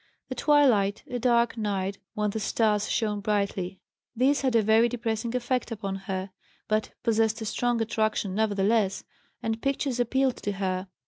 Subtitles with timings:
[0.29, 3.79] The twilight, a dark night when the stars shone brightly;
[4.15, 6.31] these had a very depressing effect upon her,
[6.67, 9.03] but possessed a strong attraction nevertheless,
[9.43, 10.87] and pictures appealed to her.